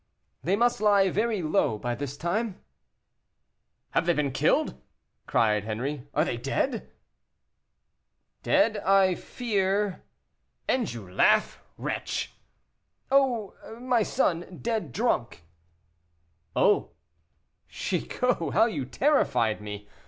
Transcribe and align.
"They 0.41 0.55
must 0.55 0.81
lie 0.81 1.11
very 1.11 1.43
low 1.43 1.77
by 1.77 1.93
this 1.93 2.17
time." 2.17 2.59
"Have 3.91 4.07
they 4.07 4.13
been 4.13 4.31
killed?" 4.31 4.81
cried 5.27 5.63
Henri; 5.65 6.07
"are 6.15 6.25
they 6.25 6.37
dead?" 6.37 6.89
"Dead 8.41 8.77
I 8.77 9.13
fear" 9.13 10.01
"And 10.67 10.91
you 10.91 11.07
laugh, 11.07 11.61
wretch?" 11.77 12.33
"Oh! 13.11 13.53
my 13.79 14.01
son, 14.01 14.57
dead 14.63 14.91
drunk." 14.91 15.43
"Oh! 16.55 16.93
Chicot, 17.69 18.53
how 18.55 18.65
you 18.65 18.85
terrified 18.85 19.61
me. 19.61 19.87